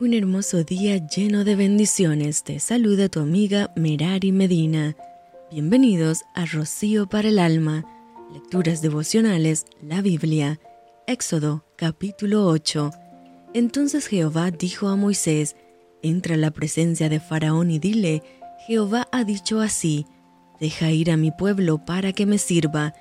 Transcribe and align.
Un 0.00 0.12
hermoso 0.12 0.64
día 0.64 0.96
lleno 1.06 1.44
de 1.44 1.54
bendiciones. 1.54 2.42
Te 2.42 2.58
saluda 2.58 3.08
tu 3.08 3.20
amiga 3.20 3.72
Merari 3.76 4.32
Medina. 4.32 4.96
Bienvenidos 5.52 6.24
a 6.34 6.46
Rocío 6.46 7.08
para 7.08 7.28
el 7.28 7.38
Alma. 7.38 7.84
Lecturas 8.32 8.82
devocionales, 8.82 9.66
la 9.80 10.02
Biblia. 10.02 10.58
Éxodo 11.06 11.64
capítulo 11.76 12.48
8. 12.48 12.90
Entonces 13.54 14.08
Jehová 14.08 14.50
dijo 14.50 14.88
a 14.88 14.96
Moisés, 14.96 15.54
entra 16.02 16.34
a 16.34 16.38
la 16.38 16.50
presencia 16.50 17.08
de 17.08 17.20
Faraón 17.20 17.70
y 17.70 17.78
dile, 17.78 18.24
Jehová 18.66 19.06
ha 19.12 19.22
dicho 19.22 19.60
así, 19.60 20.06
deja 20.58 20.90
ir 20.90 21.12
a 21.12 21.16
mi 21.16 21.30
pueblo 21.30 21.84
para 21.84 22.12
que 22.12 22.26
me 22.26 22.38
sirva, 22.38 22.94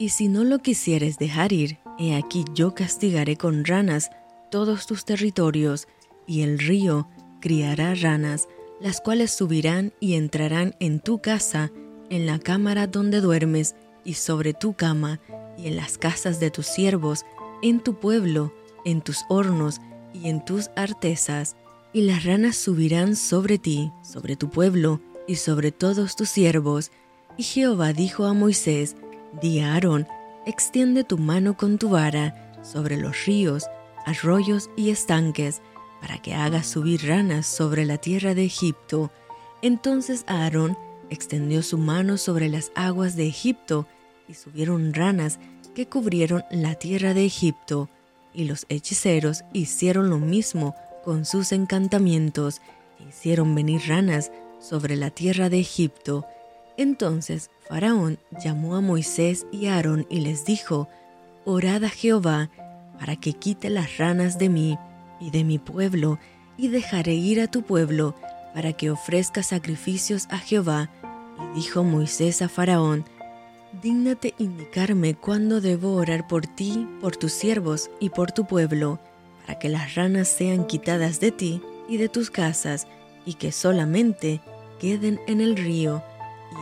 y 0.00 0.08
si 0.08 0.26
no 0.26 0.42
lo 0.42 0.58
quisieres 0.58 1.16
dejar 1.16 1.52
ir, 1.52 1.78
he 1.96 2.16
aquí 2.16 2.44
yo 2.54 2.74
castigaré 2.74 3.36
con 3.36 3.64
ranas 3.64 4.10
todos 4.50 4.86
tus 4.86 5.04
territorios, 5.04 5.86
y 6.26 6.42
el 6.42 6.58
río 6.58 7.08
criará 7.40 7.94
ranas, 7.94 8.48
las 8.80 9.00
cuales 9.00 9.30
subirán 9.30 9.92
y 10.00 10.14
entrarán 10.14 10.74
en 10.80 11.00
tu 11.00 11.20
casa, 11.20 11.70
en 12.10 12.26
la 12.26 12.38
cámara 12.38 12.86
donde 12.86 13.20
duermes, 13.20 13.74
y 14.04 14.14
sobre 14.14 14.52
tu 14.52 14.74
cama, 14.74 15.20
y 15.56 15.68
en 15.68 15.76
las 15.76 15.98
casas 15.98 16.40
de 16.40 16.50
tus 16.50 16.66
siervos, 16.66 17.24
en 17.62 17.80
tu 17.80 17.98
pueblo, 17.98 18.52
en 18.84 19.00
tus 19.00 19.24
hornos 19.28 19.80
y 20.12 20.28
en 20.28 20.44
tus 20.44 20.70
artesas. 20.76 21.56
Y 21.92 22.02
las 22.02 22.24
ranas 22.24 22.56
subirán 22.56 23.16
sobre 23.16 23.58
ti, 23.58 23.92
sobre 24.02 24.36
tu 24.36 24.50
pueblo, 24.50 25.00
y 25.26 25.36
sobre 25.36 25.72
todos 25.72 26.16
tus 26.16 26.28
siervos. 26.28 26.90
Y 27.36 27.42
Jehová 27.42 27.92
dijo 27.92 28.26
a 28.26 28.34
Moisés, 28.34 28.96
Di 29.40 29.60
a 29.60 29.74
Aarón, 29.74 30.06
extiende 30.46 31.04
tu 31.04 31.18
mano 31.18 31.56
con 31.56 31.78
tu 31.78 31.88
vara 31.88 32.58
sobre 32.62 32.96
los 32.96 33.24
ríos, 33.26 33.64
arroyos 34.06 34.70
y 34.76 34.90
estanques, 34.90 35.62
para 36.04 36.18
que 36.18 36.34
haga 36.34 36.62
subir 36.62 37.08
ranas 37.08 37.46
sobre 37.46 37.86
la 37.86 37.96
tierra 37.96 38.34
de 38.34 38.44
Egipto. 38.44 39.10
Entonces 39.62 40.24
Aarón 40.26 40.76
extendió 41.08 41.62
su 41.62 41.78
mano 41.78 42.18
sobre 42.18 42.50
las 42.50 42.72
aguas 42.74 43.16
de 43.16 43.26
Egipto, 43.26 43.86
y 44.28 44.34
subieron 44.34 44.92
ranas 44.92 45.38
que 45.74 45.86
cubrieron 45.86 46.44
la 46.50 46.74
tierra 46.74 47.14
de 47.14 47.24
Egipto. 47.24 47.88
Y 48.34 48.44
los 48.44 48.66
hechiceros 48.68 49.44
hicieron 49.54 50.10
lo 50.10 50.18
mismo 50.18 50.74
con 51.06 51.24
sus 51.24 51.52
encantamientos, 51.52 52.60
e 53.00 53.08
hicieron 53.08 53.54
venir 53.54 53.80
ranas 53.88 54.30
sobre 54.60 54.96
la 54.96 55.08
tierra 55.08 55.48
de 55.48 55.60
Egipto. 55.60 56.26
Entonces 56.76 57.50
Faraón 57.66 58.18
llamó 58.44 58.76
a 58.76 58.82
Moisés 58.82 59.46
y 59.50 59.68
a 59.68 59.76
Aarón 59.76 60.06
y 60.10 60.20
les 60.20 60.44
dijo, 60.44 60.86
Orad 61.46 61.82
a 61.84 61.88
Jehová 61.88 62.50
para 62.98 63.16
que 63.16 63.32
quite 63.32 63.70
las 63.70 63.96
ranas 63.96 64.38
de 64.38 64.50
mí 64.50 64.78
y 65.20 65.30
de 65.30 65.44
mi 65.44 65.58
pueblo, 65.58 66.18
y 66.56 66.68
dejaré 66.68 67.14
ir 67.14 67.40
a 67.40 67.50
tu 67.50 67.62
pueblo, 67.62 68.14
para 68.54 68.72
que 68.72 68.90
ofrezca 68.90 69.42
sacrificios 69.42 70.26
a 70.30 70.38
Jehová. 70.38 70.90
Y 71.38 71.56
dijo 71.56 71.82
Moisés 71.82 72.42
a 72.42 72.48
Faraón, 72.48 73.04
Dígnate 73.82 74.34
indicarme 74.38 75.14
cuándo 75.14 75.60
debo 75.60 75.94
orar 75.94 76.28
por 76.28 76.46
ti, 76.46 76.86
por 77.00 77.16
tus 77.16 77.32
siervos 77.32 77.90
y 77.98 78.10
por 78.10 78.30
tu 78.30 78.46
pueblo, 78.46 79.00
para 79.40 79.58
que 79.58 79.68
las 79.68 79.96
ranas 79.96 80.28
sean 80.28 80.66
quitadas 80.66 81.18
de 81.18 81.32
ti 81.32 81.60
y 81.88 81.96
de 81.96 82.08
tus 82.08 82.30
casas, 82.30 82.86
y 83.26 83.34
que 83.34 83.50
solamente 83.50 84.40
queden 84.78 85.20
en 85.26 85.40
el 85.40 85.56
río. 85.56 86.02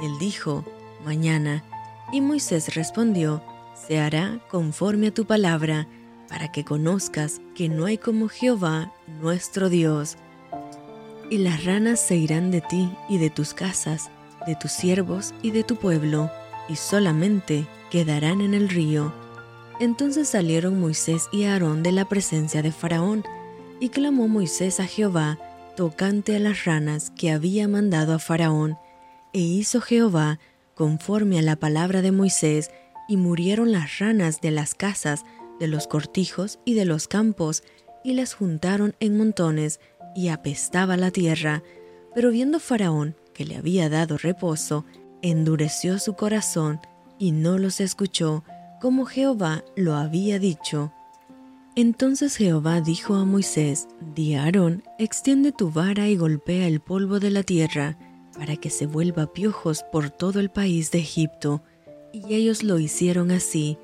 Y 0.00 0.06
él 0.06 0.12
dijo, 0.18 0.64
Mañana. 1.04 1.64
Y 2.12 2.20
Moisés 2.20 2.74
respondió, 2.74 3.42
Se 3.74 3.98
hará 3.98 4.40
conforme 4.50 5.08
a 5.08 5.14
tu 5.14 5.26
palabra 5.26 5.88
para 6.32 6.50
que 6.50 6.64
conozcas 6.64 7.42
que 7.54 7.68
no 7.68 7.84
hay 7.84 7.98
como 7.98 8.26
Jehová 8.26 8.90
nuestro 9.20 9.68
Dios. 9.68 10.16
Y 11.28 11.36
las 11.36 11.66
ranas 11.66 12.00
se 12.00 12.16
irán 12.16 12.50
de 12.50 12.62
ti 12.62 12.90
y 13.06 13.18
de 13.18 13.28
tus 13.28 13.52
casas, 13.52 14.08
de 14.46 14.56
tus 14.56 14.72
siervos 14.72 15.34
y 15.42 15.50
de 15.50 15.62
tu 15.62 15.76
pueblo, 15.76 16.30
y 16.70 16.76
solamente 16.76 17.66
quedarán 17.90 18.40
en 18.40 18.54
el 18.54 18.70
río. 18.70 19.12
Entonces 19.78 20.26
salieron 20.26 20.80
Moisés 20.80 21.28
y 21.32 21.44
Aarón 21.44 21.82
de 21.82 21.92
la 21.92 22.06
presencia 22.06 22.62
de 22.62 22.72
Faraón, 22.72 23.24
y 23.78 23.90
clamó 23.90 24.26
Moisés 24.26 24.80
a 24.80 24.86
Jehová 24.86 25.38
tocante 25.76 26.34
a 26.34 26.38
las 26.38 26.64
ranas 26.64 27.10
que 27.10 27.30
había 27.30 27.68
mandado 27.68 28.14
a 28.14 28.18
Faraón, 28.18 28.78
e 29.34 29.40
hizo 29.40 29.82
Jehová 29.82 30.38
conforme 30.74 31.38
a 31.38 31.42
la 31.42 31.56
palabra 31.56 32.00
de 32.00 32.10
Moisés, 32.10 32.70
y 33.06 33.18
murieron 33.18 33.70
las 33.70 33.98
ranas 33.98 34.40
de 34.40 34.50
las 34.50 34.74
casas 34.74 35.26
de 35.62 35.68
los 35.68 35.86
cortijos 35.86 36.58
y 36.64 36.74
de 36.74 36.84
los 36.84 37.06
campos, 37.06 37.62
y 38.02 38.14
las 38.14 38.34
juntaron 38.34 38.96
en 38.98 39.16
montones, 39.16 39.78
y 40.16 40.26
apestaba 40.26 40.96
la 40.96 41.12
tierra. 41.12 41.62
Pero 42.16 42.32
viendo 42.32 42.58
Faraón 42.58 43.14
que 43.32 43.44
le 43.44 43.54
había 43.54 43.88
dado 43.88 44.18
reposo, 44.18 44.84
endureció 45.22 46.00
su 46.00 46.14
corazón, 46.14 46.80
y 47.16 47.30
no 47.30 47.58
los 47.58 47.80
escuchó, 47.80 48.42
como 48.80 49.04
Jehová 49.04 49.62
lo 49.76 49.94
había 49.94 50.40
dicho. 50.40 50.92
Entonces 51.76 52.34
Jehová 52.34 52.80
dijo 52.80 53.14
a 53.14 53.24
Moisés, 53.24 53.86
Di 54.16 54.34
a 54.34 54.42
Aarón, 54.42 54.82
extiende 54.98 55.52
tu 55.52 55.70
vara 55.70 56.08
y 56.08 56.16
golpea 56.16 56.66
el 56.66 56.80
polvo 56.80 57.20
de 57.20 57.30
la 57.30 57.44
tierra, 57.44 57.96
para 58.36 58.56
que 58.56 58.68
se 58.68 58.86
vuelva 58.86 59.32
piojos 59.32 59.84
por 59.92 60.10
todo 60.10 60.40
el 60.40 60.50
país 60.50 60.90
de 60.90 60.98
Egipto. 60.98 61.62
Y 62.12 62.34
ellos 62.34 62.64
lo 62.64 62.80
hicieron 62.80 63.30
así. 63.30 63.78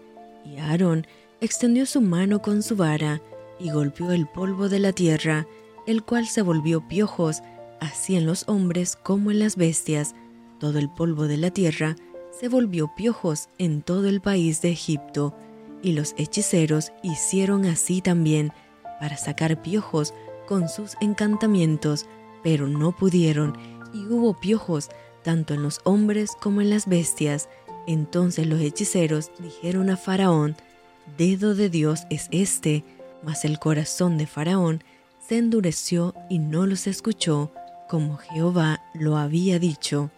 Y 0.45 0.57
Aarón 0.57 1.07
extendió 1.41 1.87
su 1.87 2.01
mano 2.01 2.43
con 2.43 2.63
su 2.63 2.77
vara 2.77 3.21
y 3.59 3.71
golpeó 3.71 4.13
el 4.13 4.27
polvo 4.27 4.69
de 4.69 4.79
la 4.79 4.93
tierra, 4.93 5.47
el 5.87 6.03
cual 6.03 6.27
se 6.27 6.43
volvió 6.43 6.87
piojos, 6.87 7.43
así 7.81 8.17
en 8.17 8.27
los 8.27 8.49
hombres 8.49 8.97
como 8.97 9.31
en 9.31 9.39
las 9.39 9.57
bestias. 9.57 10.15
Todo 10.59 10.79
el 10.79 10.91
polvo 10.91 11.29
de 11.29 11.37
la 11.37 11.51
tierra 11.51 11.97
se 12.39 12.49
volvió 12.49 12.93
piojos 12.95 13.49
en 13.59 13.83
todo 13.83 14.09
el 14.09 14.21
país 14.21 14.61
de 14.63 14.71
Egipto, 14.71 15.35
y 15.83 15.93
los 15.93 16.15
hechiceros 16.17 16.93
hicieron 17.03 17.65
así 17.65 18.01
también, 18.01 18.53
para 19.01 19.17
sacar 19.17 19.63
piojos 19.63 20.13
con 20.47 20.69
sus 20.69 20.97
encantamientos, 21.01 22.07
pero 22.43 22.67
no 22.67 22.95
pudieron, 22.95 23.57
y 23.93 24.07
hubo 24.07 24.39
piojos 24.39 24.89
tanto 25.23 25.55
en 25.55 25.63
los 25.63 25.81
hombres 25.85 26.33
como 26.41 26.61
en 26.61 26.71
las 26.71 26.87
bestias. 26.87 27.49
Entonces 27.87 28.47
los 28.47 28.61
hechiceros 28.61 29.31
dijeron 29.39 29.91
a 29.91 29.97
Faraón, 29.97 30.57
dedo 31.17 31.55
de 31.55 31.71
Dios 31.71 32.03
es 32.11 32.29
este, 32.31 32.85
mas 33.23 33.45
el 33.45 33.59
corazón 33.59 34.19
de 34.19 34.27
Faraón 34.27 34.83
se 35.27 35.39
endureció 35.39 36.15
y 36.29 36.39
no 36.39 36.67
los 36.67 36.87
escuchó, 36.87 37.53
como 37.89 38.17
Jehová 38.17 38.83
lo 38.95 39.17
había 39.17 39.59
dicho. 39.59 40.11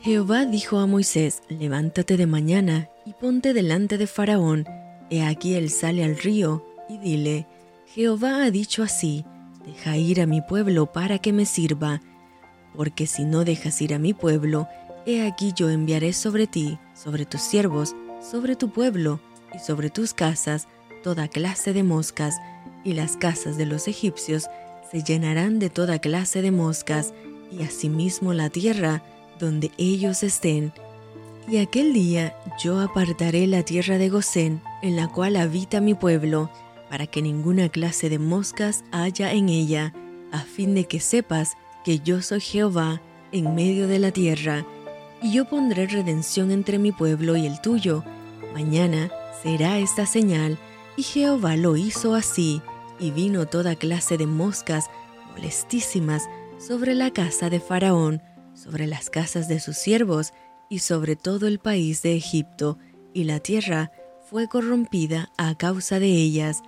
Jehová 0.00 0.46
dijo 0.46 0.78
a 0.78 0.86
Moisés, 0.86 1.42
levántate 1.48 2.16
de 2.16 2.26
mañana 2.26 2.88
y 3.04 3.12
ponte 3.12 3.52
delante 3.52 3.98
de 3.98 4.06
Faraón, 4.06 4.66
he 5.10 5.22
aquí 5.22 5.54
él 5.54 5.70
sale 5.70 6.04
al 6.04 6.16
río, 6.16 6.64
y 6.88 6.98
dile, 6.98 7.46
Jehová 7.86 8.44
ha 8.44 8.50
dicho 8.50 8.82
así, 8.82 9.24
deja 9.64 9.96
ir 9.96 10.20
a 10.20 10.26
mi 10.26 10.40
pueblo 10.40 10.86
para 10.86 11.18
que 11.18 11.32
me 11.32 11.44
sirva, 11.44 12.00
porque 12.74 13.06
si 13.06 13.24
no 13.24 13.44
dejas 13.44 13.80
ir 13.82 13.94
a 13.94 13.98
mi 13.98 14.14
pueblo, 14.14 14.68
he 15.06 15.26
aquí 15.26 15.52
yo 15.54 15.70
enviaré 15.70 16.12
sobre 16.12 16.46
ti, 16.46 16.78
sobre 16.94 17.26
tus 17.26 17.42
siervos, 17.42 17.94
sobre 18.20 18.56
tu 18.56 18.70
pueblo, 18.70 19.20
y 19.54 19.58
sobre 19.58 19.90
tus 19.90 20.14
casas 20.14 20.68
toda 21.02 21.28
clase 21.28 21.72
de 21.72 21.82
moscas, 21.82 22.36
y 22.84 22.94
las 22.94 23.16
casas 23.16 23.56
de 23.56 23.66
los 23.66 23.88
egipcios 23.88 24.46
se 24.90 25.02
llenarán 25.02 25.58
de 25.58 25.70
toda 25.70 25.98
clase 25.98 26.42
de 26.42 26.50
moscas, 26.50 27.14
y 27.50 27.62
asimismo 27.62 28.32
la 28.32 28.48
tierra 28.50 29.02
donde 29.38 29.70
ellos 29.78 30.22
estén. 30.22 30.72
Y 31.48 31.58
aquel 31.58 31.92
día 31.92 32.36
yo 32.62 32.80
apartaré 32.80 33.46
la 33.46 33.62
tierra 33.64 33.98
de 33.98 34.08
Gosén, 34.08 34.62
en 34.82 34.96
la 34.96 35.08
cual 35.08 35.36
habita 35.36 35.80
mi 35.80 35.94
pueblo, 35.94 36.50
para 36.88 37.06
que 37.06 37.22
ninguna 37.22 37.68
clase 37.68 38.08
de 38.08 38.18
moscas 38.18 38.84
haya 38.92 39.32
en 39.32 39.48
ella, 39.48 39.92
a 40.32 40.40
fin 40.40 40.74
de 40.74 40.84
que 40.84 41.00
sepas 41.00 41.56
que 41.84 42.00
yo 42.00 42.22
soy 42.22 42.40
Jehová 42.40 43.00
en 43.32 43.54
medio 43.54 43.88
de 43.88 43.98
la 43.98 44.10
tierra, 44.10 44.64
y 45.22 45.32
yo 45.32 45.48
pondré 45.48 45.86
redención 45.86 46.50
entre 46.50 46.78
mi 46.78 46.92
pueblo 46.92 47.36
y 47.36 47.46
el 47.46 47.60
tuyo. 47.60 48.04
Mañana 48.54 49.10
será 49.42 49.78
esta 49.78 50.06
señal. 50.06 50.58
Y 50.96 51.02
Jehová 51.02 51.56
lo 51.56 51.76
hizo 51.76 52.14
así, 52.14 52.62
y 52.98 53.10
vino 53.10 53.46
toda 53.46 53.76
clase 53.76 54.18
de 54.18 54.26
moscas 54.26 54.90
molestísimas 55.32 56.28
sobre 56.58 56.94
la 56.94 57.10
casa 57.12 57.48
de 57.48 57.60
Faraón, 57.60 58.20
sobre 58.54 58.86
las 58.86 59.08
casas 59.08 59.48
de 59.48 59.60
sus 59.60 59.76
siervos, 59.76 60.32
y 60.68 60.80
sobre 60.80 61.16
todo 61.16 61.46
el 61.46 61.58
país 61.58 62.02
de 62.02 62.14
Egipto, 62.14 62.78
y 63.12 63.24
la 63.24 63.40
tierra 63.40 63.90
fue 64.28 64.48
corrompida 64.48 65.32
a 65.36 65.56
causa 65.56 65.98
de 65.98 66.08
ellas. 66.08 66.62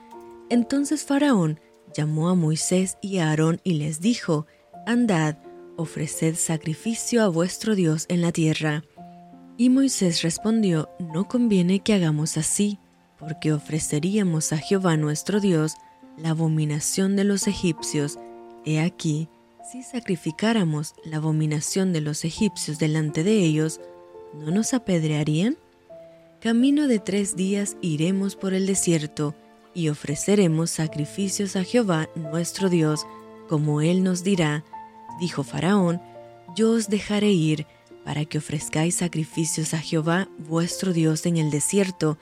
Entonces 0.51 1.05
Faraón 1.05 1.61
llamó 1.95 2.29
a 2.29 2.35
Moisés 2.35 2.99
y 3.01 3.19
a 3.19 3.31
Aarón 3.31 3.61
y 3.63 3.75
les 3.75 4.01
dijo, 4.01 4.47
Andad, 4.87 5.37
ofreced 5.77 6.35
sacrificio 6.35 7.23
a 7.23 7.29
vuestro 7.29 7.75
Dios 7.75 8.07
en 8.09 8.21
la 8.21 8.33
tierra. 8.33 8.83
Y 9.57 9.71
Moisés 9.71 10.23
respondió, 10.23 10.89
No 10.99 11.29
conviene 11.29 11.81
que 11.81 11.93
hagamos 11.93 12.37
así, 12.37 12.79
porque 13.19 13.53
ofreceríamos 13.53 14.53
a 14.53 14.59
Jehová 14.59 14.97
nuestro 14.97 15.41
Dios 15.41 15.75
la 16.17 16.31
abominación 16.31 17.17
de 17.17 17.25
los 17.25 17.47
egipcios. 17.47 18.19
He 18.65 18.81
aquí, 18.81 19.29
si 19.71 19.83
sacrificáramos 19.83 20.95
la 21.05 21.19
abominación 21.19 21.93
de 21.93 22.01
los 22.01 22.25
egipcios 22.25 22.79
delante 22.79 23.25
de 23.25 23.39
ellos, 23.39 23.81
¿no 24.35 24.51
nos 24.51 24.75
apedrearían? 24.75 25.57
Camino 26.41 26.89
de 26.89 26.99
tres 26.99 27.37
días 27.37 27.77
iremos 27.81 28.35
por 28.35 28.55
el 28.55 28.67
desierto 28.67 29.35
y 29.75 29.89
ofreceremos 29.89 30.71
sacrificios 30.71 31.57
a 31.57 31.65
Jehová 31.65 32.09
nuestro 32.17 32.69
Dios, 32.69 33.07
como 33.49 33.81
Él 33.81 34.03
nos 34.03 34.25
dirá, 34.25 34.65
dijo 35.21 35.45
Faraón, 35.45 36.01
yo 36.57 36.73
os 36.73 36.89
dejaré 36.89 37.31
ir 37.31 37.67
para 38.05 38.25
que 38.25 38.39
ofrezcáis 38.39 38.97
sacrificios 38.97 39.75
a 39.75 39.79
Jehová 39.79 40.29
vuestro 40.39 40.93
Dios 40.93 41.27
en 41.27 41.37
el 41.37 41.51
desierto, 41.51 42.19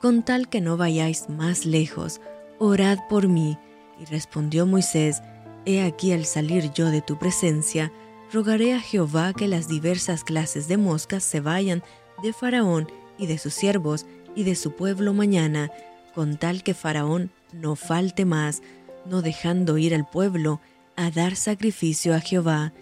con 0.00 0.22
tal 0.22 0.48
que 0.48 0.60
no 0.60 0.76
vayáis 0.76 1.28
más 1.28 1.64
lejos, 1.64 2.20
orad 2.58 2.98
por 3.08 3.28
mí. 3.28 3.58
Y 4.00 4.04
respondió 4.06 4.66
Moisés, 4.66 5.22
He 5.66 5.82
aquí 5.82 6.12
al 6.12 6.26
salir 6.26 6.72
yo 6.72 6.90
de 6.90 7.00
tu 7.00 7.18
presencia, 7.18 7.92
rogaré 8.32 8.74
a 8.74 8.80
Jehová 8.80 9.32
que 9.32 9.48
las 9.48 9.68
diversas 9.68 10.24
clases 10.24 10.68
de 10.68 10.76
moscas 10.76 11.24
se 11.24 11.40
vayan 11.40 11.82
de 12.22 12.32
Faraón 12.32 12.88
y 13.18 13.26
de 13.26 13.38
sus 13.38 13.54
siervos 13.54 14.06
y 14.34 14.44
de 14.44 14.56
su 14.56 14.72
pueblo 14.72 15.14
mañana, 15.14 15.70
con 16.14 16.36
tal 16.36 16.62
que 16.62 16.74
Faraón 16.74 17.30
no 17.52 17.76
falte 17.76 18.24
más, 18.24 18.62
no 19.06 19.22
dejando 19.22 19.78
ir 19.78 19.94
al 19.94 20.08
pueblo 20.08 20.60
a 20.96 21.10
dar 21.10 21.36
sacrificio 21.36 22.14
a 22.14 22.20
Jehová. 22.20 22.72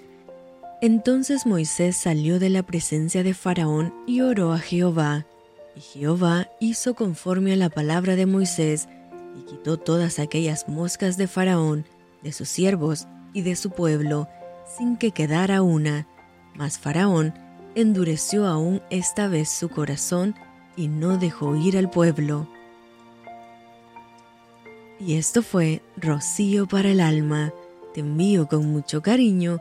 Entonces 0.82 1.46
Moisés 1.46 1.96
salió 1.96 2.40
de 2.40 2.50
la 2.50 2.64
presencia 2.64 3.22
de 3.22 3.34
Faraón 3.34 3.94
y 4.04 4.20
oró 4.20 4.52
a 4.52 4.58
Jehová. 4.58 5.26
Y 5.76 5.80
Jehová 5.80 6.48
hizo 6.58 6.94
conforme 6.94 7.52
a 7.52 7.56
la 7.56 7.70
palabra 7.70 8.16
de 8.16 8.26
Moisés, 8.26 8.88
y 9.38 9.42
quitó 9.44 9.78
todas 9.78 10.18
aquellas 10.18 10.68
moscas 10.68 11.16
de 11.16 11.28
Faraón, 11.28 11.86
de 12.24 12.32
sus 12.32 12.48
siervos 12.48 13.06
y 13.32 13.42
de 13.42 13.54
su 13.54 13.70
pueblo, 13.70 14.26
sin 14.76 14.96
que 14.96 15.12
quedara 15.12 15.62
una. 15.62 16.08
Mas 16.56 16.80
Faraón 16.80 17.32
endureció 17.76 18.48
aún 18.48 18.82
esta 18.90 19.28
vez 19.28 19.50
su 19.50 19.68
corazón 19.68 20.34
y 20.76 20.88
no 20.88 21.16
dejó 21.16 21.54
ir 21.54 21.78
al 21.78 21.90
pueblo. 21.90 22.48
Y 24.98 25.14
esto 25.14 25.42
fue 25.42 25.80
Rocío 25.96 26.66
para 26.66 26.90
el 26.90 26.98
alma. 26.98 27.52
Te 27.94 28.00
envío 28.00 28.48
con 28.48 28.66
mucho 28.66 29.00
cariño 29.00 29.60